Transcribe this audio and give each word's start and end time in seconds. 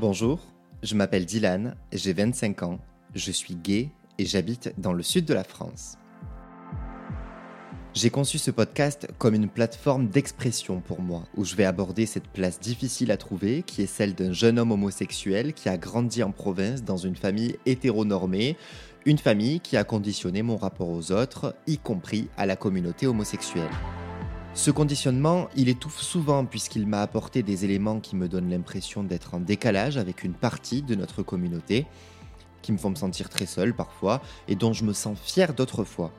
Bonjour, 0.00 0.40
je 0.82 0.94
m'appelle 0.94 1.26
Dylan, 1.26 1.76
j'ai 1.92 2.12
25 2.12 2.62
ans, 2.64 2.78
je 3.14 3.30
suis 3.30 3.54
gay 3.54 3.90
et 4.18 4.24
j'habite 4.24 4.72
dans 4.78 4.92
le 4.92 5.02
sud 5.02 5.26
de 5.26 5.34
la 5.34 5.44
France. 5.44 5.96
J'ai 7.92 8.10
conçu 8.10 8.38
ce 8.38 8.50
podcast 8.50 9.08
comme 9.18 9.34
une 9.34 9.48
plateforme 9.48 10.08
d'expression 10.08 10.80
pour 10.80 11.02
moi, 11.02 11.24
où 11.36 11.44
je 11.44 11.54
vais 11.54 11.64
aborder 11.64 12.06
cette 12.06 12.28
place 12.28 12.58
difficile 12.58 13.10
à 13.10 13.16
trouver, 13.16 13.62
qui 13.62 13.82
est 13.82 13.86
celle 13.86 14.14
d'un 14.14 14.32
jeune 14.32 14.58
homme 14.58 14.72
homosexuel 14.72 15.52
qui 15.52 15.68
a 15.68 15.76
grandi 15.76 16.22
en 16.22 16.32
province 16.32 16.82
dans 16.82 16.96
une 16.96 17.16
famille 17.16 17.56
hétéronormée, 17.66 18.56
une 19.06 19.18
famille 19.18 19.60
qui 19.60 19.76
a 19.76 19.84
conditionné 19.84 20.42
mon 20.42 20.56
rapport 20.56 20.88
aux 20.88 21.12
autres, 21.12 21.54
y 21.66 21.78
compris 21.78 22.28
à 22.36 22.46
la 22.46 22.56
communauté 22.56 23.06
homosexuelle. 23.06 23.70
Ce 24.52 24.70
conditionnement, 24.70 25.48
il 25.56 25.68
étouffe 25.68 26.00
souvent 26.00 26.44
puisqu'il 26.44 26.86
m'a 26.86 27.02
apporté 27.02 27.42
des 27.42 27.64
éléments 27.64 28.00
qui 28.00 28.16
me 28.16 28.28
donnent 28.28 28.50
l'impression 28.50 29.04
d'être 29.04 29.34
en 29.34 29.40
décalage 29.40 29.96
avec 29.96 30.24
une 30.24 30.32
partie 30.34 30.82
de 30.82 30.96
notre 30.96 31.22
communauté, 31.22 31.86
qui 32.62 32.72
me 32.72 32.78
font 32.78 32.90
me 32.90 32.94
sentir 32.94 33.28
très 33.28 33.46
seul 33.46 33.74
parfois 33.74 34.20
et 34.48 34.54
dont 34.54 34.72
je 34.72 34.84
me 34.84 34.92
sens 34.92 35.18
fier 35.18 35.54
d'autres 35.54 35.84
fois. 35.84 36.12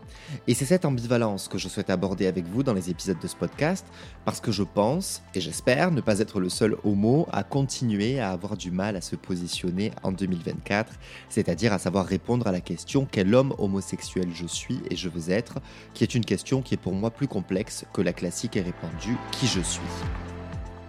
Et 0.48 0.54
c'est 0.54 0.66
cette 0.66 0.86
ambivalence 0.86 1.48
que 1.48 1.58
je 1.58 1.68
souhaite 1.68 1.90
aborder 1.90 2.28
avec 2.28 2.46
vous 2.46 2.64
dans 2.64 2.74
les 2.74 2.90
épisodes 2.90 3.20
de 3.20 3.28
ce 3.28 3.36
podcast 3.36 3.86
parce 4.26 4.40
que 4.40 4.52
je 4.52 4.64
pense 4.64 5.22
et 5.36 5.42
j'espère 5.42 5.92
ne 5.92 6.02
pas 6.02 6.20
être 6.20 6.40
le 6.40 6.50
seul 6.50 6.76
homo 6.84 7.28
à 7.32 7.44
continuer 7.44 8.20
à 8.20 8.32
avoir 8.32 8.58
du 8.58 8.72
mal 8.72 8.96
à 8.96 9.02
se 9.02 9.16
positionner 9.16 9.92
en 10.04 10.12
2024, 10.12 10.94
c'est-à-dire 11.30 11.74
à 11.74 11.80
savoir 11.80 12.06
répondre 12.06 12.48
à 12.48 12.52
la 12.52 12.62
question 12.62 13.08
quel 13.10 13.34
homme 13.34 13.54
homosexuel 13.58 14.30
je 14.34 14.46
suis 14.46 14.80
et 14.90 14.96
je 14.96 15.10
veux 15.10 15.32
être, 15.32 15.60
qui 15.94 16.04
est 16.04 16.16
une 16.16 16.26
question 16.26 16.62
qui 16.62 16.74
est 16.74 16.78
pour 16.78 16.94
moi 16.94 17.12
plus 17.12 17.28
complexe 17.28 17.86
que 17.94 18.02
la 18.02 18.14
classique 18.14 18.58
et 18.58 18.62
répandue 18.62 19.18
qui 19.32 19.48
je 19.48 19.62
suis? 19.62 19.82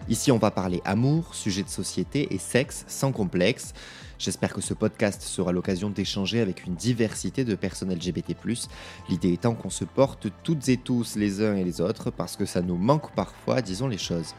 Ici, 0.08 0.32
on 0.32 0.38
va 0.38 0.50
parler 0.50 0.82
amour, 0.84 1.34
sujet 1.34 1.62
de 1.62 1.68
société 1.68 2.34
et 2.34 2.38
sexe 2.38 2.84
sans 2.88 3.12
complexe. 3.12 3.72
J'espère 4.22 4.54
que 4.54 4.60
ce 4.60 4.72
podcast 4.72 5.20
sera 5.20 5.50
l'occasion 5.50 5.90
d'échanger 5.90 6.40
avec 6.40 6.64
une 6.64 6.76
diversité 6.76 7.44
de 7.44 7.56
personnes 7.56 7.92
LGBT. 7.92 8.36
L'idée 9.08 9.32
étant 9.32 9.56
qu'on 9.56 9.68
se 9.68 9.84
porte 9.84 10.28
toutes 10.44 10.68
et 10.68 10.76
tous 10.76 11.16
les 11.16 11.42
uns 11.42 11.56
et 11.56 11.64
les 11.64 11.80
autres 11.80 12.12
parce 12.12 12.36
que 12.36 12.44
ça 12.44 12.62
nous 12.62 12.76
manque 12.76 13.12
parfois, 13.16 13.62
disons 13.62 13.88
les 13.88 13.98
choses. 13.98 14.36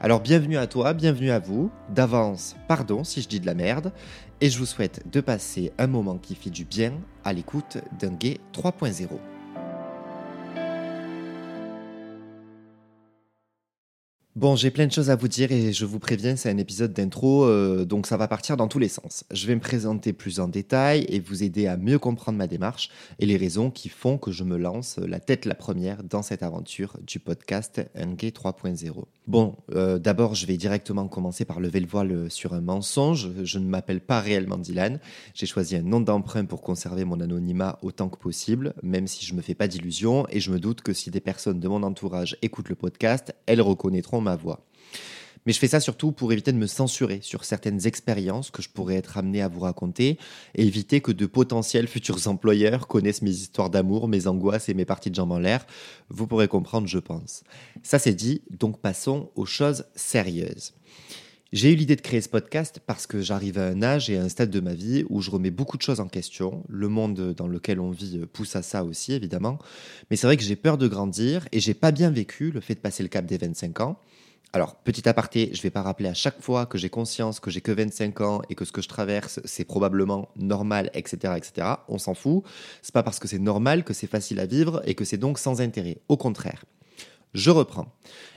Alors 0.00 0.18
bienvenue 0.18 0.56
à 0.56 0.66
toi, 0.66 0.94
bienvenue 0.94 1.30
à 1.30 1.38
vous. 1.38 1.70
D'avance, 1.90 2.56
pardon 2.66 3.04
si 3.04 3.22
je 3.22 3.28
dis 3.28 3.38
de 3.38 3.46
la 3.46 3.54
merde. 3.54 3.92
Et 4.40 4.50
je 4.50 4.58
vous 4.58 4.66
souhaite 4.66 5.08
de 5.08 5.20
passer 5.20 5.72
un 5.78 5.86
moment 5.86 6.18
qui 6.18 6.34
fait 6.34 6.50
du 6.50 6.64
bien 6.64 6.94
à 7.22 7.32
l'écoute 7.32 7.78
d'un 8.00 8.14
gay 8.14 8.40
3.0. 8.52 9.10
Bon, 14.36 14.56
j'ai 14.56 14.72
plein 14.72 14.88
de 14.88 14.90
choses 14.90 15.10
à 15.10 15.14
vous 15.14 15.28
dire 15.28 15.52
et 15.52 15.72
je 15.72 15.84
vous 15.84 16.00
préviens, 16.00 16.34
c'est 16.34 16.50
un 16.50 16.58
épisode 16.58 16.92
d'intro, 16.92 17.44
euh, 17.44 17.84
donc 17.84 18.08
ça 18.08 18.16
va 18.16 18.26
partir 18.26 18.56
dans 18.56 18.66
tous 18.66 18.80
les 18.80 18.88
sens. 18.88 19.22
Je 19.30 19.46
vais 19.46 19.54
me 19.54 19.60
présenter 19.60 20.12
plus 20.12 20.40
en 20.40 20.48
détail 20.48 21.06
et 21.08 21.20
vous 21.20 21.44
aider 21.44 21.68
à 21.68 21.76
mieux 21.76 22.00
comprendre 22.00 22.36
ma 22.36 22.48
démarche 22.48 22.90
et 23.20 23.26
les 23.26 23.36
raisons 23.36 23.70
qui 23.70 23.88
font 23.88 24.18
que 24.18 24.32
je 24.32 24.42
me 24.42 24.56
lance 24.56 24.98
la 24.98 25.20
tête 25.20 25.44
la 25.44 25.54
première 25.54 26.02
dans 26.02 26.22
cette 26.22 26.42
aventure 26.42 26.96
du 27.06 27.20
podcast 27.20 27.80
Gay 27.94 28.30
3.0. 28.30 29.04
Bon, 29.28 29.54
euh, 29.72 30.00
d'abord, 30.00 30.34
je 30.34 30.46
vais 30.46 30.56
directement 30.56 31.06
commencer 31.06 31.44
par 31.44 31.60
lever 31.60 31.78
le 31.78 31.86
voile 31.86 32.28
sur 32.28 32.54
un 32.54 32.60
mensonge. 32.60 33.30
Je 33.44 33.58
ne 33.60 33.66
m'appelle 33.66 34.00
pas 34.00 34.20
réellement 34.20 34.58
Dylan. 34.58 34.98
J'ai 35.32 35.46
choisi 35.46 35.76
un 35.76 35.82
nom 35.82 36.00
d'emprunt 36.00 36.44
pour 36.44 36.60
conserver 36.60 37.04
mon 37.04 37.20
anonymat 37.20 37.78
autant 37.82 38.08
que 38.08 38.18
possible, 38.18 38.74
même 38.82 39.06
si 39.06 39.24
je 39.24 39.34
me 39.34 39.42
fais 39.42 39.54
pas 39.54 39.68
d'illusions 39.68 40.26
et 40.28 40.40
je 40.40 40.50
me 40.50 40.58
doute 40.58 40.82
que 40.82 40.92
si 40.92 41.10
des 41.12 41.20
personnes 41.20 41.60
de 41.60 41.68
mon 41.68 41.84
entourage 41.84 42.36
écoutent 42.42 42.68
le 42.68 42.74
podcast, 42.74 43.32
elles 43.46 43.62
reconnaîtront 43.62 44.20
ma 44.24 44.33
voix. 44.36 44.64
Mais 45.46 45.52
je 45.52 45.58
fais 45.58 45.68
ça 45.68 45.80
surtout 45.80 46.12
pour 46.12 46.32
éviter 46.32 46.52
de 46.52 46.56
me 46.56 46.66
censurer 46.66 47.18
sur 47.22 47.44
certaines 47.44 47.86
expériences 47.86 48.50
que 48.50 48.62
je 48.62 48.70
pourrais 48.70 48.96
être 48.96 49.18
amené 49.18 49.42
à 49.42 49.48
vous 49.48 49.60
raconter 49.60 50.18
éviter 50.54 51.00
que 51.00 51.12
de 51.12 51.26
potentiels 51.26 51.86
futurs 51.86 52.26
employeurs 52.28 52.88
connaissent 52.88 53.22
mes 53.22 53.30
histoires 53.30 53.70
d'amour, 53.70 54.08
mes 54.08 54.26
angoisses 54.26 54.68
et 54.68 54.74
mes 54.74 54.84
parties 54.84 55.10
de 55.10 55.14
jambes 55.14 55.32
en 55.32 55.38
l'air. 55.38 55.66
Vous 56.08 56.26
pourrez 56.26 56.48
comprendre, 56.48 56.86
je 56.86 56.98
pense. 56.98 57.44
Ça 57.82 57.98
c'est 57.98 58.14
dit, 58.14 58.42
donc 58.50 58.80
passons 58.80 59.30
aux 59.34 59.46
choses 59.46 59.84
sérieuses. 59.94 60.72
J'ai 61.54 61.70
eu 61.70 61.76
l'idée 61.76 61.94
de 61.94 62.00
créer 62.00 62.20
ce 62.20 62.28
podcast 62.28 62.80
parce 62.84 63.06
que 63.06 63.22
j'arrive 63.22 63.60
à 63.60 63.68
un 63.68 63.80
âge 63.80 64.10
et 64.10 64.18
à 64.18 64.22
un 64.24 64.28
stade 64.28 64.50
de 64.50 64.58
ma 64.58 64.74
vie 64.74 65.04
où 65.08 65.20
je 65.20 65.30
remets 65.30 65.52
beaucoup 65.52 65.76
de 65.76 65.82
choses 65.82 66.00
en 66.00 66.08
question. 66.08 66.64
Le 66.68 66.88
monde 66.88 67.32
dans 67.32 67.46
lequel 67.46 67.78
on 67.78 67.92
vit 67.92 68.18
pousse 68.26 68.56
à 68.56 68.62
ça 68.62 68.82
aussi, 68.82 69.12
évidemment. 69.12 69.60
Mais 70.10 70.16
c'est 70.16 70.26
vrai 70.26 70.36
que 70.36 70.42
j'ai 70.42 70.56
peur 70.56 70.78
de 70.78 70.88
grandir 70.88 71.46
et 71.52 71.60
j'ai 71.60 71.74
pas 71.74 71.92
bien 71.92 72.10
vécu 72.10 72.50
le 72.50 72.60
fait 72.60 72.74
de 72.74 72.80
passer 72.80 73.04
le 73.04 73.08
cap 73.08 73.24
des 73.24 73.38
25 73.38 73.82
ans. 73.82 74.00
Alors, 74.52 74.74
petit 74.74 75.08
aparté, 75.08 75.50
je 75.54 75.62
vais 75.62 75.70
pas 75.70 75.82
rappeler 75.82 76.08
à 76.08 76.14
chaque 76.14 76.42
fois 76.42 76.66
que 76.66 76.76
j'ai 76.76 76.88
conscience 76.88 77.38
que 77.38 77.52
j'ai 77.52 77.60
que 77.60 77.70
25 77.70 78.20
ans 78.20 78.42
et 78.50 78.56
que 78.56 78.64
ce 78.64 78.72
que 78.72 78.82
je 78.82 78.88
traverse, 78.88 79.38
c'est 79.44 79.64
probablement 79.64 80.30
normal, 80.34 80.90
etc., 80.92 81.34
etc. 81.36 81.68
On 81.86 81.98
s'en 81.98 82.14
fout. 82.14 82.42
C'est 82.82 82.92
pas 82.92 83.04
parce 83.04 83.20
que 83.20 83.28
c'est 83.28 83.38
normal 83.38 83.84
que 83.84 83.94
c'est 83.94 84.08
facile 84.08 84.40
à 84.40 84.46
vivre 84.46 84.82
et 84.86 84.96
que 84.96 85.04
c'est 85.04 85.18
donc 85.18 85.38
sans 85.38 85.60
intérêt. 85.60 85.98
Au 86.08 86.16
contraire. 86.16 86.64
Je 87.34 87.50
reprends. 87.50 87.92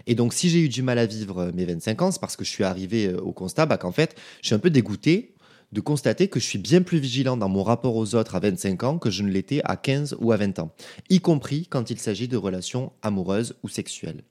Et 0.07 0.15
donc, 0.15 0.33
si 0.33 0.49
j'ai 0.49 0.59
eu 0.59 0.69
du 0.69 0.81
mal 0.81 0.97
à 0.97 1.05
vivre 1.05 1.51
mes 1.53 1.65
25 1.65 2.01
ans, 2.01 2.11
c'est 2.11 2.19
parce 2.19 2.35
que 2.35 2.43
je 2.43 2.49
suis 2.49 2.63
arrivé 2.63 3.07
euh, 3.07 3.19
au 3.19 3.31
constat 3.31 3.65
bah, 3.65 3.77
qu'en 3.77 3.91
fait, 3.91 4.15
je 4.41 4.47
suis 4.47 4.55
un 4.55 4.59
peu 4.59 4.69
dégoûté 4.69 5.35
de 5.71 5.81
constater 5.81 6.29
que 6.29 6.39
je 6.39 6.45
suis 6.45 6.59
bien 6.59 6.81
plus 6.81 6.97
vigilant 6.97 7.37
dans 7.37 7.49
mon 7.49 7.63
rapport 7.63 7.95
aux 7.95 8.15
autres 8.15 8.35
à 8.35 8.39
25 8.39 8.83
ans 8.83 8.97
que 8.97 9.09
je 9.09 9.21
ne 9.23 9.29
l'étais 9.29 9.61
à 9.65 9.75
15 9.75 10.15
ou 10.19 10.31
à 10.31 10.37
20 10.37 10.59
ans, 10.59 10.71
y 11.09 11.19
compris 11.19 11.67
quand 11.69 11.89
il 11.89 11.99
s'agit 11.99 12.27
de 12.27 12.37
relations 12.37 12.93
amoureuses 13.01 13.55
ou 13.63 13.69
sexuelles. 13.69 14.23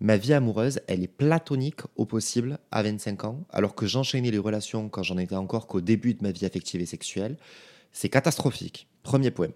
Ma 0.00 0.16
vie 0.16 0.32
amoureuse, 0.32 0.80
elle 0.88 1.02
est 1.02 1.08
platonique 1.08 1.80
au 1.96 2.06
possible 2.06 2.58
à 2.70 2.82
25 2.82 3.24
ans, 3.24 3.44
alors 3.50 3.74
que 3.74 3.86
j'enchaînais 3.86 4.30
les 4.30 4.38
relations 4.38 4.88
quand 4.88 5.02
j'en 5.02 5.18
étais 5.18 5.36
encore 5.36 5.66
qu'au 5.66 5.80
début 5.80 6.14
de 6.14 6.22
ma 6.22 6.32
vie 6.32 6.46
affective 6.46 6.80
et 6.80 6.86
sexuelle. 6.86 7.36
C'est 7.92 8.08
catastrophique. 8.08 8.88
Premier 9.02 9.30
point. 9.30 9.50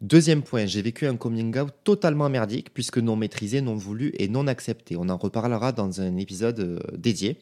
Deuxième 0.00 0.42
point, 0.42 0.66
j'ai 0.66 0.82
vécu 0.82 1.06
un 1.06 1.16
coming 1.16 1.56
out 1.58 1.70
totalement 1.84 2.28
merdique, 2.28 2.74
puisque 2.74 2.98
non 2.98 3.16
maîtrisé, 3.16 3.60
non 3.60 3.76
voulu 3.76 4.12
et 4.18 4.28
non 4.28 4.46
accepté. 4.46 4.96
On 4.96 5.08
en 5.08 5.16
reparlera 5.16 5.72
dans 5.72 6.00
un 6.00 6.16
épisode 6.16 6.60
euh, 6.60 6.78
dédié. 6.96 7.38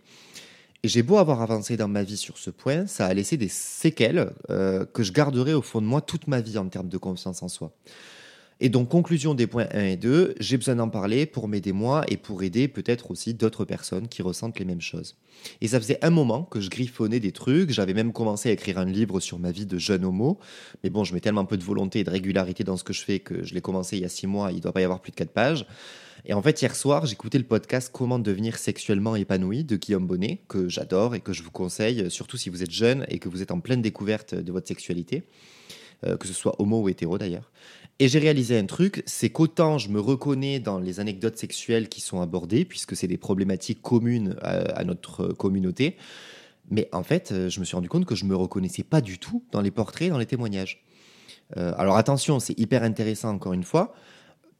Et 0.84 0.88
j'ai 0.88 1.02
beau 1.02 1.18
avoir 1.18 1.40
avancé 1.40 1.76
dans 1.76 1.88
ma 1.88 2.02
vie 2.02 2.16
sur 2.16 2.38
ce 2.38 2.50
point, 2.50 2.86
ça 2.86 3.06
a 3.06 3.14
laissé 3.14 3.36
des 3.36 3.48
séquelles 3.48 4.32
euh, 4.50 4.84
que 4.84 5.02
je 5.02 5.12
garderai 5.12 5.54
au 5.54 5.62
fond 5.62 5.80
de 5.80 5.86
moi 5.86 6.00
toute 6.00 6.26
ma 6.26 6.40
vie 6.40 6.58
en 6.58 6.68
termes 6.68 6.88
de 6.88 6.98
confiance 6.98 7.42
en 7.42 7.48
soi. 7.48 7.72
Et 8.64 8.68
donc, 8.68 8.88
conclusion 8.88 9.34
des 9.34 9.48
points 9.48 9.66
1 9.72 9.82
et 9.86 9.96
2, 9.96 10.36
j'ai 10.38 10.56
besoin 10.56 10.76
d'en 10.76 10.88
parler 10.88 11.26
pour 11.26 11.48
m'aider 11.48 11.72
moi 11.72 12.04
et 12.06 12.16
pour 12.16 12.44
aider 12.44 12.68
peut-être 12.68 13.10
aussi 13.10 13.34
d'autres 13.34 13.64
personnes 13.64 14.06
qui 14.06 14.22
ressentent 14.22 14.60
les 14.60 14.64
mêmes 14.64 14.80
choses. 14.80 15.16
Et 15.60 15.66
ça 15.66 15.80
faisait 15.80 15.98
un 16.00 16.10
moment 16.10 16.44
que 16.44 16.60
je 16.60 16.70
griffonnais 16.70 17.18
des 17.18 17.32
trucs, 17.32 17.70
j'avais 17.70 17.92
même 17.92 18.12
commencé 18.12 18.50
à 18.50 18.52
écrire 18.52 18.78
un 18.78 18.84
livre 18.84 19.18
sur 19.18 19.40
ma 19.40 19.50
vie 19.50 19.66
de 19.66 19.78
jeune 19.78 20.04
homo, 20.04 20.38
mais 20.84 20.90
bon, 20.90 21.02
je 21.02 21.12
mets 21.12 21.18
tellement 21.18 21.44
peu 21.44 21.56
de 21.56 21.64
volonté 21.64 21.98
et 21.98 22.04
de 22.04 22.10
régularité 22.10 22.62
dans 22.62 22.76
ce 22.76 22.84
que 22.84 22.92
je 22.92 23.02
fais 23.02 23.18
que 23.18 23.42
je 23.42 23.52
l'ai 23.52 23.60
commencé 23.60 23.96
il 23.96 24.02
y 24.02 24.04
a 24.04 24.08
6 24.08 24.28
mois, 24.28 24.52
il 24.52 24.58
ne 24.58 24.60
doit 24.60 24.72
pas 24.72 24.80
y 24.80 24.84
avoir 24.84 25.00
plus 25.00 25.10
de 25.10 25.16
4 25.16 25.32
pages. 25.32 25.66
Et 26.24 26.32
en 26.32 26.40
fait, 26.40 26.62
hier 26.62 26.76
soir, 26.76 27.04
j'écoutais 27.04 27.38
le 27.38 27.44
podcast 27.44 27.90
Comment 27.92 28.20
devenir 28.20 28.58
sexuellement 28.58 29.16
épanoui 29.16 29.64
de 29.64 29.74
Guillaume 29.74 30.06
Bonnet, 30.06 30.40
que 30.46 30.68
j'adore 30.68 31.16
et 31.16 31.20
que 31.20 31.32
je 31.32 31.42
vous 31.42 31.50
conseille, 31.50 32.08
surtout 32.12 32.36
si 32.36 32.48
vous 32.48 32.62
êtes 32.62 32.70
jeune 32.70 33.06
et 33.08 33.18
que 33.18 33.28
vous 33.28 33.42
êtes 33.42 33.50
en 33.50 33.58
pleine 33.58 33.82
découverte 33.82 34.36
de 34.36 34.52
votre 34.52 34.68
sexualité, 34.68 35.24
euh, 36.04 36.16
que 36.16 36.28
ce 36.28 36.32
soit 36.32 36.54
homo 36.60 36.80
ou 36.80 36.88
hétéro 36.88 37.18
d'ailleurs. 37.18 37.50
Et 38.02 38.08
j'ai 38.08 38.18
réalisé 38.18 38.58
un 38.58 38.66
truc, 38.66 39.04
c'est 39.06 39.30
qu'autant 39.30 39.78
je 39.78 39.88
me 39.88 40.00
reconnais 40.00 40.58
dans 40.58 40.80
les 40.80 40.98
anecdotes 40.98 41.36
sexuelles 41.36 41.88
qui 41.88 42.00
sont 42.00 42.20
abordées, 42.20 42.64
puisque 42.64 42.96
c'est 42.96 43.06
des 43.06 43.16
problématiques 43.16 43.80
communes 43.80 44.34
à, 44.42 44.82
notre 44.82 45.28
communauté, 45.28 45.96
mais 46.68 46.88
en 46.90 47.04
fait, 47.04 47.30
euh, 47.30 47.48
je 47.48 47.60
me 47.60 47.64
suis 47.64 47.76
rendu 47.76 47.88
compte 47.88 48.04
que 48.04 48.16
je 48.16 48.24
ne 48.24 48.30
me 48.30 48.34
reconnaissais 48.34 48.82
pas 48.82 49.00
du 49.00 49.20
tout 49.20 49.44
dans 49.52 49.60
les 49.60 49.70
portraits, 49.70 50.10
dans 50.10 50.18
les 50.18 50.26
témoignages. 50.26 50.82
Euh, 51.56 51.74
alors 51.76 51.96
attention, 51.96 52.40
c'est 52.40 52.58
hyper 52.58 52.82
intéressant 52.82 53.30
encore 53.30 53.52
une 53.52 53.62
fois, 53.62 53.94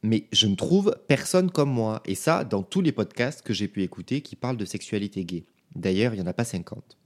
mais 0.03 0.29
je 0.31 0.47
ne 0.47 0.55
trouve 0.55 0.95
personne 1.09 1.51
comme 1.51 1.69
moi. 1.69 2.01
Et 2.05 2.15
ça, 2.15 2.45
dans 2.45 2.63
tous 2.63 2.79
les 2.79 2.93
podcasts 2.93 3.41
que 3.41 3.53
j'ai 3.53 3.67
pu 3.67 3.83
écouter 3.83 4.21
qui 4.21 4.37
parlent 4.37 4.55
de 4.55 4.63
sexualité 4.63 5.25
gay. 5.25 5.43
D'ailleurs, 5.75 6.13
il 6.13 6.21
n'y 6.21 6.23
en 6.23 6.29
a 6.29 6.33
pas 6.33 6.45
50. 6.45 6.97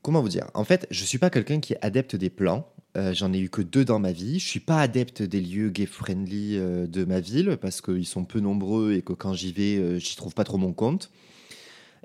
Comment 0.00 0.22
vous 0.22 0.30
dire? 0.30 0.46
En 0.54 0.64
fait, 0.64 0.86
je 0.90 1.02
ne 1.02 1.06
suis 1.06 1.18
pas 1.18 1.28
quelqu'un 1.28 1.60
qui 1.60 1.74
est 1.74 1.78
adepte 1.82 2.16
des 2.16 2.30
plans. 2.30 2.72
Euh, 2.96 3.12
j'en 3.12 3.32
ai 3.32 3.38
eu 3.38 3.50
que 3.50 3.62
deux 3.62 3.84
dans 3.84 3.98
ma 3.98 4.12
vie. 4.12 4.38
Je 4.38 4.46
suis 4.46 4.60
pas 4.60 4.80
adepte 4.80 5.22
des 5.22 5.40
lieux 5.40 5.68
gay-friendly 5.68 6.56
euh, 6.56 6.86
de 6.86 7.04
ma 7.04 7.20
ville 7.20 7.58
parce 7.60 7.80
qu'ils 7.80 8.06
sont 8.06 8.24
peu 8.24 8.40
nombreux 8.40 8.94
et 8.94 9.02
que 9.02 9.12
quand 9.12 9.34
j'y 9.34 9.52
vais, 9.52 9.76
euh, 9.76 9.98
j'y 9.98 10.16
trouve 10.16 10.34
pas 10.34 10.44
trop 10.44 10.58
mon 10.58 10.72
compte. 10.72 11.10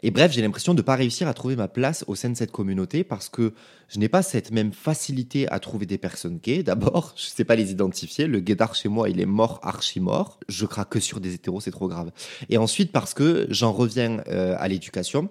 Et 0.06 0.12
bref, 0.12 0.34
j'ai 0.34 0.42
l'impression 0.42 0.74
de 0.74 0.80
ne 0.80 0.86
pas 0.86 0.96
réussir 0.96 1.30
à 1.30 1.34
trouver 1.34 1.56
ma 1.56 1.70
place 1.70 2.04
au 2.08 2.16
sein 2.16 2.30
de 2.30 2.36
cette 2.36 2.52
communauté 2.52 3.06
parce 3.06 3.30
que 3.30 3.54
je 3.88 4.00
n'ai 4.00 4.10
pas 4.10 4.22
cette 4.22 4.52
même 4.52 4.74
facilité 4.74 5.48
à 5.50 5.60
trouver 5.60 5.86
des 5.86 5.98
personnes 5.98 6.40
gays. 6.44 6.64
D'abord, 6.64 7.14
je 7.16 7.28
ne 7.28 7.30
sais 7.30 7.46
pas 7.46 7.56
les 7.56 7.72
identifier. 7.72 8.28
Le 8.28 8.42
gaydar 8.42 8.76
chez 8.76 8.90
moi, 8.90 9.10
il 9.10 9.22
est 9.22 9.26
mort, 9.26 9.62
archi 9.64 10.02
mort. 10.02 10.40
Je 10.50 10.66
craque 10.66 10.90
que 10.90 11.00
sur 11.00 11.22
des 11.22 11.34
hétéros, 11.34 11.62
c'est 11.62 11.72
trop 11.72 11.88
grave. 11.88 12.12
Et 12.50 12.58
ensuite, 12.58 12.92
parce 12.92 13.14
que 13.14 13.48
j'en 13.50 13.72
reviens 13.72 14.20
à 14.28 14.68
l'éducation. 14.68 15.30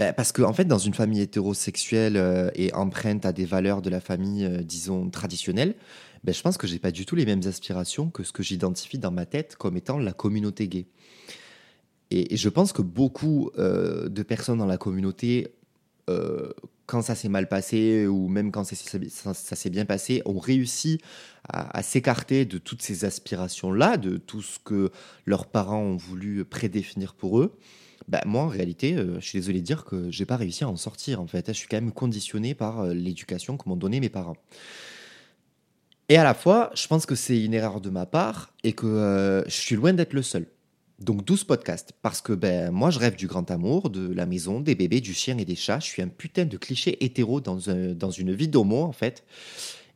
Ben, 0.00 0.14
parce 0.14 0.32
qu'en 0.32 0.48
en 0.48 0.52
fait, 0.54 0.64
dans 0.64 0.78
une 0.78 0.94
famille 0.94 1.20
hétérosexuelle 1.20 2.16
euh, 2.16 2.50
et 2.54 2.72
empreinte 2.72 3.26
à 3.26 3.34
des 3.34 3.44
valeurs 3.44 3.82
de 3.82 3.90
la 3.90 4.00
famille, 4.00 4.46
euh, 4.46 4.62
disons, 4.62 5.10
traditionnelle, 5.10 5.74
ben, 6.24 6.34
je 6.34 6.40
pense 6.40 6.56
que 6.56 6.66
j'ai 6.66 6.78
pas 6.78 6.90
du 6.90 7.04
tout 7.04 7.16
les 7.16 7.26
mêmes 7.26 7.42
aspirations 7.44 8.08
que 8.08 8.22
ce 8.22 8.32
que 8.32 8.42
j'identifie 8.42 8.96
dans 8.96 9.10
ma 9.10 9.26
tête 9.26 9.56
comme 9.56 9.76
étant 9.76 9.98
la 9.98 10.14
communauté 10.14 10.68
gay. 10.68 10.86
Et, 12.10 12.34
je 12.34 12.48
pense 12.48 12.72
que 12.72 12.80
beaucoup 12.80 13.50
euh, 13.58 14.08
de 14.08 14.22
personnes 14.22 14.56
dans 14.56 14.66
la 14.66 14.78
communauté, 14.78 15.48
quand 16.86 17.02
ça 17.02 17.14
s'est 17.14 17.28
mal 17.28 17.48
passé 17.48 18.08
ou 18.08 18.26
même 18.26 18.50
quand 18.50 18.64
ça, 18.64 18.74
s'est 18.74 19.70
bien 19.70 19.84
passé, 19.84 20.22
ont 20.24 20.40
réussi 20.40 20.98
à, 21.48 21.84
s'écarter 21.84 22.46
de 22.46 22.58
toutes 22.58 22.82
ces 22.82 23.04
aspirations-là, 23.04 23.96
de 23.96 24.16
tout 24.16 24.42
ce 24.42 24.58
que 24.58 24.90
leurs 25.24 25.46
parents 25.46 25.82
ont 25.82 25.96
voulu 25.96 26.44
prédéfinir 26.44 27.14
pour 27.14 27.38
eux. 27.38 27.56
Bah, 28.08 28.22
moi, 28.26 28.42
en 28.42 28.48
réalité, 28.48 28.94
euh, 28.94 29.20
je 29.20 29.26
suis 29.26 29.38
désolé 29.38 29.60
de 29.60 29.64
dire 29.64 29.84
que 29.84 30.10
j'ai 30.10 30.26
pas 30.26 30.36
réussi 30.36 30.64
à 30.64 30.68
en 30.68 30.76
sortir. 30.76 31.20
En 31.20 31.26
fait, 31.26 31.48
je 31.48 31.52
suis 31.52 31.68
quand 31.68 31.76
même 31.76 31.92
conditionné 31.92 32.54
par 32.54 32.86
l'éducation 32.86 33.56
que 33.56 33.68
m'ont 33.68 33.76
donné 33.76 34.00
mes 34.00 34.08
parents. 34.08 34.36
Et 36.08 36.16
à 36.16 36.24
la 36.24 36.34
fois, 36.34 36.70
je 36.74 36.86
pense 36.88 37.06
que 37.06 37.14
c'est 37.14 37.42
une 37.42 37.54
erreur 37.54 37.80
de 37.80 37.90
ma 37.90 38.04
part 38.04 38.52
et 38.64 38.72
que 38.72 39.44
je 39.46 39.52
suis 39.52 39.76
loin 39.76 39.92
d'être 39.92 40.12
le 40.12 40.22
seul. 40.22 40.46
Donc 41.00 41.24
12 41.24 41.44
podcasts, 41.44 41.92
parce 42.02 42.20
que 42.20 42.34
ben, 42.34 42.70
moi 42.70 42.90
je 42.90 42.98
rêve 42.98 43.16
du 43.16 43.26
grand 43.26 43.50
amour, 43.50 43.88
de 43.88 44.12
la 44.12 44.26
maison, 44.26 44.60
des 44.60 44.74
bébés, 44.74 45.00
du 45.00 45.14
chien 45.14 45.38
et 45.38 45.46
des 45.46 45.56
chats. 45.56 45.80
Je 45.80 45.86
suis 45.86 46.02
un 46.02 46.08
putain 46.08 46.44
de 46.44 46.56
cliché 46.58 47.02
hétéro 47.02 47.40
dans, 47.40 47.58
dans 47.94 48.10
une 48.10 48.34
vie 48.34 48.48
d'homo 48.48 48.82
en 48.82 48.92
fait. 48.92 49.24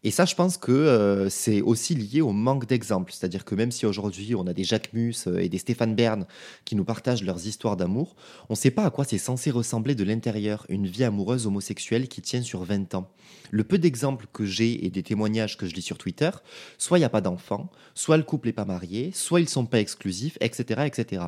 Et 0.07 0.11
ça, 0.11 0.27
je 0.27 0.35
pense 0.35 0.59
que 0.59 0.71
euh, 0.71 1.31
c'est 1.31 1.63
aussi 1.63 1.95
lié 1.95 2.21
au 2.21 2.33
manque 2.33 2.67
d'exemples. 2.67 3.11
C'est-à-dire 3.11 3.47
que 3.47 3.55
même 3.55 3.71
si 3.71 3.87
aujourd'hui 3.87 4.35
on 4.35 4.47
a 4.47 4.53
des 4.53 4.63
Jacques 4.63 4.93
Mus 4.93 5.27
euh, 5.27 5.39
et 5.39 5.49
des 5.49 5.57
Stéphane 5.57 5.95
Bern 5.95 6.27
qui 6.67 6.77
nous 6.77 6.85
partagent 6.85 7.25
leurs 7.25 7.47
histoires 7.47 7.79
d'amour, 7.79 8.15
on 8.51 8.53
ne 8.53 8.59
sait 8.59 8.71
pas 8.71 8.85
à 8.85 8.91
quoi 8.91 9.07
c'est 9.07 9.17
censé 9.17 9.51
ressembler 9.51 9.95
de 9.95 10.05
l'intérieur, 10.05 10.67
une 10.69 10.87
vie 10.87 11.05
amoureuse 11.05 11.47
homosexuelle 11.47 12.07
qui 12.09 12.21
tient 12.21 12.43
sur 12.43 12.65
20 12.65 12.95
ans. 12.95 13.09
Le 13.51 13.65
peu 13.65 13.79
d'exemples 13.79 14.27
que 14.31 14.45
j'ai 14.45 14.85
et 14.85 14.91
des 14.91 15.03
témoignages 15.03 15.57
que 15.57 15.65
je 15.65 15.75
lis 15.75 15.81
sur 15.81 15.97
Twitter, 15.97 16.31
soit 16.77 16.99
il 16.99 17.01
n'y 17.01 17.07
a 17.07 17.11
pas 17.11 17.23
d'enfants, 17.23 17.71
soit 17.95 18.19
le 18.19 18.25
couple 18.25 18.49
n'est 18.49 18.53
pas 18.53 18.67
marié, 18.67 19.11
soit 19.15 19.41
ils 19.41 19.45
ne 19.45 19.49
sont 19.49 19.65
pas 19.65 19.81
exclusifs, 19.81 20.37
etc., 20.43 20.83
etc. 20.85 21.23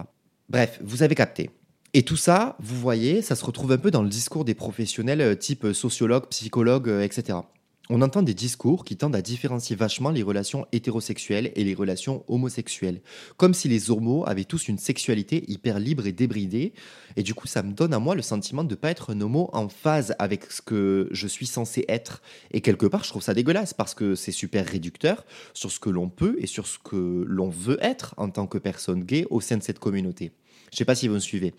Bref, 0.50 0.80
vous 0.84 1.02
avez 1.02 1.14
capté. 1.14 1.48
Et 1.94 2.02
tout 2.02 2.16
ça, 2.16 2.58
vous 2.60 2.78
voyez, 2.78 3.22
ça 3.22 3.36
se 3.36 3.44
retrouve 3.44 3.72
un 3.72 3.78
peu 3.78 3.90
dans 3.90 4.02
le 4.02 4.10
discours 4.10 4.44
des 4.44 4.54
professionnels 4.54 5.22
euh, 5.22 5.34
type 5.34 5.72
sociologue, 5.72 6.26
psychologue, 6.28 6.88
etc 6.88 7.38
on 7.88 8.02
entend 8.02 8.22
des 8.22 8.34
discours 8.34 8.84
qui 8.84 8.96
tendent 8.96 9.16
à 9.16 9.22
différencier 9.22 9.76
vachement 9.76 10.10
les 10.10 10.22
relations 10.22 10.66
hétérosexuelles 10.72 11.52
et 11.54 11.64
les 11.64 11.74
relations 11.74 12.24
homosexuelles, 12.28 13.00
comme 13.36 13.54
si 13.54 13.68
les 13.68 13.90
homos 13.90 14.24
avaient 14.26 14.44
tous 14.44 14.68
une 14.68 14.78
sexualité 14.78 15.44
hyper 15.48 15.78
libre 15.78 16.06
et 16.06 16.12
débridée, 16.12 16.72
et 17.16 17.22
du 17.22 17.34
coup 17.34 17.46
ça 17.46 17.62
me 17.62 17.72
donne 17.72 17.94
à 17.94 17.98
moi 17.98 18.14
le 18.14 18.22
sentiment 18.22 18.64
de 18.64 18.70
ne 18.70 18.74
pas 18.74 18.90
être 18.90 19.12
un 19.14 19.20
homo 19.20 19.50
en 19.52 19.68
phase 19.68 20.14
avec 20.18 20.50
ce 20.50 20.62
que 20.62 21.08
je 21.12 21.26
suis 21.26 21.46
censé 21.46 21.84
être, 21.88 22.22
et 22.50 22.60
quelque 22.60 22.86
part 22.86 23.04
je 23.04 23.10
trouve 23.10 23.22
ça 23.22 23.34
dégueulasse 23.34 23.74
parce 23.74 23.94
que 23.94 24.14
c'est 24.14 24.32
super 24.32 24.66
réducteur 24.66 25.24
sur 25.54 25.70
ce 25.70 25.78
que 25.78 25.90
l'on 25.90 26.08
peut 26.08 26.36
et 26.38 26.46
sur 26.46 26.66
ce 26.66 26.78
que 26.78 27.24
l'on 27.26 27.48
veut 27.48 27.78
être 27.80 28.14
en 28.16 28.30
tant 28.30 28.46
que 28.46 28.58
personne 28.58 29.04
gay 29.04 29.26
au 29.30 29.40
sein 29.40 29.56
de 29.56 29.62
cette 29.62 29.78
communauté. 29.78 30.32
Je 30.72 30.76
sais 30.76 30.84
pas 30.84 30.94
si 30.94 31.08
vous 31.08 31.14
me 31.14 31.20
suivez. 31.20 31.54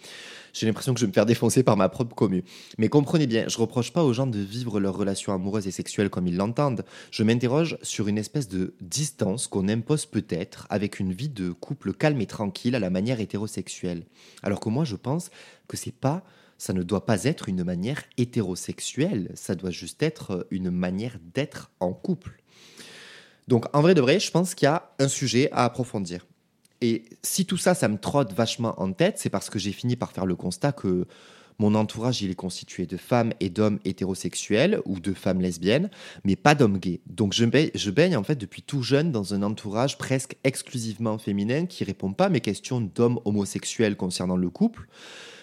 J'ai 0.54 0.66
l'impression 0.66 0.94
que 0.94 1.00
je 1.00 1.06
vais 1.06 1.10
me 1.10 1.14
faire 1.14 1.26
défoncer 1.26 1.64
par 1.64 1.78
ma 1.78 1.90
propre 1.90 2.16
commu. 2.16 2.44
Mais 2.78 2.90
comprenez 2.90 3.28
bien, 3.28 3.48
je 3.48 3.58
reproche 3.58 3.94
pas 3.94 4.04
aux 4.04 4.14
gens 4.14 4.28
de 4.28 4.40
vivre 4.40 4.80
leurs 4.80 4.98
relations 4.98 5.34
amoureuses 5.34 5.68
et 5.68 5.72
sexuelles 5.72 6.10
comme 6.10 6.28
ils 6.28 6.36
l'entendent. 6.36 6.84
Je 7.12 7.24
m'interroge 7.24 7.78
sur 7.82 8.08
une 8.08 8.18
espèce 8.18 8.48
de 8.48 8.74
distance 8.82 9.48
qu'on 9.48 9.70
impose 9.70 10.06
peut-être 10.06 10.68
avec 10.70 11.00
une 11.00 11.14
vie 11.14 11.30
de 11.30 11.52
couple 11.52 11.94
calme 11.94 12.22
et 12.22 12.26
tranquille 12.26 12.76
à 12.76 12.80
la 12.80 12.90
manière 12.90 13.20
hétérosexuelle. 13.20 14.06
Alors 14.44 14.60
que 14.60 14.70
moi, 14.70 14.84
je 14.84 14.96
pense 14.96 15.30
que 15.68 15.78
c'est 15.78 15.94
pas 15.94 16.24
ça 16.58 16.74
ne 16.74 16.84
doit 16.84 17.06
pas 17.06 17.26
être 17.26 17.50
une 17.50 17.64
manière 17.64 18.02
hétérosexuelle, 18.18 19.32
ça 19.36 19.56
doit 19.56 19.70
juste 19.70 20.02
être 20.02 20.48
une 20.52 20.72
manière 20.72 21.18
d'être 21.34 21.70
en 21.80 21.94
couple. 21.94 22.42
Donc 23.48 23.66
en 23.76 23.82
vrai 23.82 23.94
de 23.94 24.02
vrai, 24.02 24.20
je 24.20 24.32
pense 24.32 24.56
qu'il 24.56 24.66
y 24.66 24.70
a 24.70 24.92
un 25.00 25.08
sujet 25.08 25.50
à 25.52 25.66
approfondir. 25.66 26.26
Et 26.82 27.06
si 27.24 27.46
tout 27.46 27.58
ça, 27.58 27.74
ça 27.74 27.88
me 27.88 27.98
trotte 27.98 28.34
vachement 28.34 28.80
en 28.82 28.92
tête, 28.94 29.18
c'est 29.18 29.30
parce 29.30 29.50
que 29.50 29.60
j'ai 29.60 29.72
fini 29.72 29.96
par 29.96 30.12
faire 30.12 30.26
le 30.26 30.36
constat 30.36 30.72
que 30.72 31.08
mon 31.60 31.74
entourage, 31.74 32.22
il 32.22 32.30
est 32.30 32.36
constitué 32.36 32.86
de 32.86 32.98
femmes 32.98 33.34
et 33.40 33.50
d'hommes 33.50 33.80
hétérosexuels 33.84 34.80
ou 34.86 35.00
de 35.00 35.14
femmes 35.14 35.42
lesbiennes, 35.42 35.90
mais 36.24 36.36
pas 36.36 36.54
d'hommes 36.54 36.78
gays. 36.78 37.02
Donc 37.08 37.34
je 37.34 37.90
baigne, 37.90 38.16
en 38.16 38.24
fait 38.24 38.36
depuis 38.36 38.62
tout 38.62 38.84
jeune 38.84 39.12
dans 39.12 39.34
un 39.34 39.42
entourage 39.42 39.98
presque 39.98 40.36
exclusivement 40.44 41.18
féminin 41.18 41.66
qui 41.66 41.84
répond 41.84 42.14
pas 42.14 42.26
à 42.26 42.30
mes 42.30 42.42
questions 42.42 42.80
d'hommes 42.80 43.20
homosexuels 43.26 43.98
concernant 43.98 44.38
le 44.38 44.50
couple, 44.52 44.88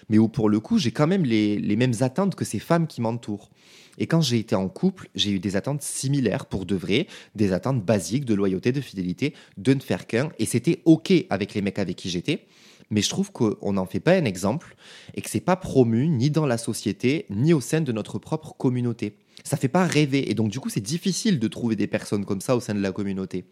mais 0.09 0.19
où 0.19 0.29
pour 0.29 0.49
le 0.49 0.61
coup, 0.61 0.79
j'ai 0.79 0.91
quand 0.91 1.07
même 1.07 1.25
les, 1.25 1.59
les 1.59 1.77
mêmes 1.77 1.95
attentes 2.01 2.35
que 2.35 2.45
ces 2.45 2.59
femmes 2.59 2.87
qui 2.87 3.01
m'entourent. 3.01 3.51
Et 3.99 4.07
quand 4.07 4.21
j'ai 4.21 4.39
été 4.39 4.55
en 4.55 4.69
couple, 4.69 5.09
j'ai 5.15 5.31
eu 5.31 5.39
des 5.39 5.57
attentes 5.57 5.83
similaires 5.83 6.47
pour 6.47 6.67
de 6.67 6.75
vrai, 6.75 7.07
des 7.35 7.53
attentes 7.53 7.85
basiques 7.85 8.25
de 8.25 8.35
loyauté, 8.35 8.73
de 8.73 8.81
fidélité, 8.81 9.35
de 9.57 9.75
ne 9.75 9.81
faire 9.81 10.07
qu'un. 10.07 10.31
Et 10.39 10.47
c'était 10.47 10.81
OK 10.85 11.13
avec 11.31 11.55
les 11.55 11.63
mecs 11.63 11.79
avec 11.79 11.97
qui 11.97 12.11
j'étais. 12.11 12.47
Mais 12.91 13.03
je 13.03 13.09
trouve 13.09 13.33
qu'on 13.33 13.73
n'en 13.73 13.87
fait 13.87 14.01
pas 14.01 14.13
un 14.13 14.25
exemple 14.25 14.77
et 15.15 15.23
que 15.23 15.31
c'est 15.31 15.41
pas 15.41 15.57
promu 15.57 16.09
ni 16.09 16.31
dans 16.31 16.47
la 16.47 16.59
société, 16.59 17.27
ni 17.31 17.53
au 17.53 17.61
sein 17.61 17.81
de 17.81 17.93
notre 17.93 18.19
propre 18.19 18.55
communauté. 18.57 19.17
Ça 19.43 19.57
fait 19.57 19.69
pas 19.69 19.87
rêver. 19.87 20.31
Et 20.31 20.35
donc, 20.35 20.51
du 20.51 20.61
coup, 20.61 20.69
c'est 20.69 20.81
difficile 20.81 21.39
de 21.39 21.49
trouver 21.49 21.77
des 21.77 21.87
personnes 21.87 22.25
comme 22.25 22.41
ça 22.41 22.57
au 22.57 22.61
sein 22.61 22.75
de 22.75 22.81
la 22.81 22.93
communauté. 22.93 23.45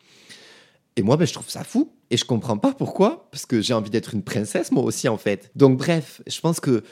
Et 0.97 1.03
moi, 1.03 1.17
ben, 1.17 1.27
je 1.27 1.33
trouve 1.33 1.49
ça 1.49 1.65
fou. 1.65 1.93
Et 2.11 2.17
je 2.17 2.25
comprends 2.25 2.59
pas 2.59 2.73
pourquoi. 2.73 3.29
Parce 3.31 3.47
que 3.47 3.61
j'ai 3.61 3.75
envie 3.75 3.91
d'être 3.91 4.15
une 4.15 4.23
princesse, 4.23 4.73
moi 4.73 4.83
aussi, 4.85 5.09
en 5.09 5.17
fait. 5.17 5.51
Donc, 5.57 5.79
bref, 5.79 6.21
je 6.27 6.41
pense 6.41 6.61
que 6.61 6.83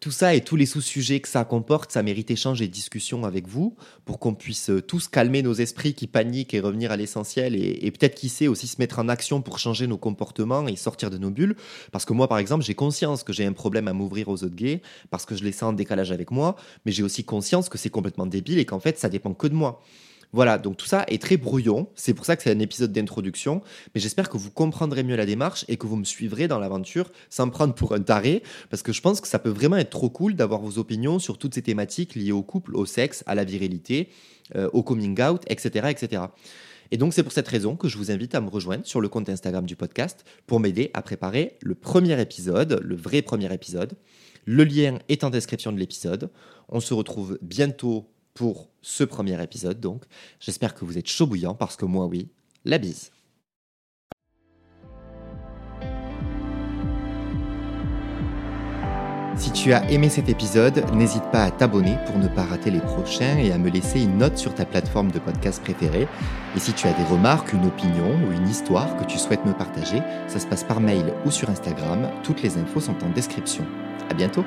tout 0.00 0.10
ça 0.10 0.34
et 0.34 0.40
tous 0.40 0.56
les 0.56 0.64
sous-sujets 0.64 1.20
que 1.20 1.28
ça 1.28 1.44
comporte, 1.44 1.92
ça 1.92 2.02
mérite 2.02 2.30
échange 2.30 2.62
et 2.62 2.68
discussion 2.68 3.24
avec 3.24 3.46
vous 3.46 3.76
pour 4.06 4.18
qu'on 4.18 4.34
puisse 4.34 4.70
euh, 4.70 4.80
tous 4.80 5.08
calmer 5.08 5.42
nos 5.42 5.52
esprits 5.52 5.92
qui 5.92 6.06
paniquent 6.06 6.54
et 6.54 6.60
revenir 6.60 6.90
à 6.90 6.96
l'essentiel 6.96 7.54
et, 7.54 7.90
peut-être 7.90 8.14
qui 8.14 8.30
sait 8.30 8.48
aussi 8.48 8.66
se 8.66 8.76
mettre 8.78 8.98
en 8.98 9.10
action 9.10 9.42
pour 9.42 9.58
changer 9.58 9.86
nos 9.86 9.98
comportements 9.98 10.66
et 10.66 10.76
sortir 10.76 11.10
de 11.10 11.18
nos 11.18 11.30
bulles. 11.30 11.54
Parce 11.92 12.06
que 12.06 12.14
moi, 12.14 12.28
par 12.28 12.38
exemple, 12.38 12.64
j'ai 12.64 12.74
conscience 12.74 13.22
que 13.22 13.34
j'ai 13.34 13.44
un 13.44 13.52
problème 13.52 13.88
à 13.88 13.92
m'ouvrir 13.92 14.28
aux 14.28 14.42
autres 14.42 14.56
gays 14.56 14.80
parce 15.10 15.26
que 15.26 15.34
je 15.34 15.44
les 15.44 15.52
sens 15.52 15.70
en 15.70 15.72
décalage 15.74 16.12
avec 16.12 16.30
moi, 16.30 16.56
mais 16.86 16.92
j'ai 16.92 17.02
aussi 17.02 17.24
conscience 17.24 17.68
que 17.68 17.76
c'est 17.76 17.90
complètement 17.90 18.26
débile 18.26 18.58
et 18.58 18.64
qu'en 18.64 18.80
fait, 18.80 18.98
ça 18.98 19.10
dépend 19.10 19.34
que 19.34 19.48
de 19.48 19.54
moi. 19.54 19.82
Voilà, 20.32 20.58
donc 20.58 20.76
tout 20.76 20.86
ça 20.86 21.04
est 21.08 21.20
très 21.20 21.36
brouillon. 21.36 21.88
C'est 21.96 22.14
pour 22.14 22.24
ça 22.24 22.36
que 22.36 22.42
c'est 22.42 22.52
un 22.52 22.58
épisode 22.60 22.92
d'introduction. 22.92 23.62
Mais 23.94 24.00
j'espère 24.00 24.28
que 24.28 24.38
vous 24.38 24.50
comprendrez 24.50 25.02
mieux 25.02 25.16
la 25.16 25.26
démarche 25.26 25.64
et 25.68 25.76
que 25.76 25.86
vous 25.86 25.96
me 25.96 26.04
suivrez 26.04 26.46
dans 26.46 26.58
l'aventure 26.58 27.10
sans 27.30 27.46
me 27.46 27.50
prendre 27.50 27.74
pour 27.74 27.94
un 27.94 28.00
taré. 28.00 28.42
Parce 28.70 28.82
que 28.82 28.92
je 28.92 29.00
pense 29.00 29.20
que 29.20 29.28
ça 29.28 29.38
peut 29.38 29.50
vraiment 29.50 29.76
être 29.76 29.90
trop 29.90 30.10
cool 30.10 30.34
d'avoir 30.34 30.60
vos 30.60 30.78
opinions 30.78 31.18
sur 31.18 31.38
toutes 31.38 31.54
ces 31.54 31.62
thématiques 31.62 32.14
liées 32.14 32.32
au 32.32 32.42
couple, 32.42 32.76
au 32.76 32.86
sexe, 32.86 33.24
à 33.26 33.34
la 33.34 33.44
virilité, 33.44 34.08
euh, 34.54 34.70
au 34.72 34.82
coming 34.82 35.20
out, 35.20 35.42
etc. 35.48 35.88
etc. 35.90 36.22
Et 36.92 36.96
donc 36.96 37.14
c'est 37.14 37.22
pour 37.22 37.32
cette 37.32 37.48
raison 37.48 37.76
que 37.76 37.88
je 37.88 37.96
vous 37.96 38.10
invite 38.10 38.34
à 38.34 38.40
me 38.40 38.48
rejoindre 38.48 38.84
sur 38.84 39.00
le 39.00 39.08
compte 39.08 39.28
Instagram 39.28 39.64
du 39.64 39.76
podcast 39.76 40.24
pour 40.46 40.58
m'aider 40.58 40.90
à 40.92 41.02
préparer 41.02 41.56
le 41.62 41.74
premier 41.74 42.20
épisode, 42.20 42.80
le 42.82 42.96
vrai 42.96 43.22
premier 43.22 43.52
épisode. 43.52 43.92
Le 44.44 44.64
lien 44.64 44.98
est 45.08 45.22
en 45.22 45.30
description 45.30 45.70
de 45.70 45.78
l'épisode. 45.78 46.30
On 46.68 46.80
se 46.80 46.94
retrouve 46.94 47.38
bientôt 47.42 48.09
pour 48.34 48.68
ce 48.82 49.04
premier 49.04 49.42
épisode 49.42 49.80
donc. 49.80 50.04
J'espère 50.40 50.74
que 50.74 50.84
vous 50.84 50.98
êtes 50.98 51.08
chaud 51.08 51.26
bouillant 51.26 51.54
parce 51.54 51.76
que 51.76 51.84
moi 51.84 52.06
oui, 52.06 52.28
la 52.64 52.78
bise. 52.78 53.10
Si 59.40 59.50
tu 59.52 59.72
as 59.72 59.90
aimé 59.90 60.10
cet 60.10 60.28
épisode, 60.28 60.84
n'hésite 60.92 61.24
pas 61.32 61.44
à 61.44 61.50
t'abonner 61.50 61.96
pour 62.04 62.18
ne 62.18 62.28
pas 62.28 62.44
rater 62.44 62.70
les 62.70 62.80
prochains 62.80 63.38
et 63.38 63.52
à 63.52 63.56
me 63.56 63.70
laisser 63.70 64.02
une 64.02 64.18
note 64.18 64.36
sur 64.36 64.54
ta 64.54 64.66
plateforme 64.66 65.10
de 65.10 65.18
podcast 65.18 65.62
préférée. 65.62 66.06
Et 66.54 66.60
si 66.60 66.74
tu 66.74 66.86
as 66.86 66.92
des 66.92 67.04
remarques, 67.04 67.54
une 67.54 67.64
opinion 67.64 68.18
ou 68.26 68.32
une 68.32 68.46
histoire 68.46 68.98
que 68.98 69.04
tu 69.04 69.16
souhaites 69.16 69.46
me 69.46 69.54
partager, 69.54 70.02
ça 70.28 70.40
se 70.40 70.46
passe 70.46 70.62
par 70.62 70.80
mail 70.80 71.14
ou 71.24 71.30
sur 71.30 71.48
Instagram. 71.48 72.10
Toutes 72.22 72.42
les 72.42 72.58
infos 72.58 72.80
sont 72.80 73.02
en 73.02 73.08
description. 73.08 73.64
À 74.10 74.14
bientôt! 74.14 74.44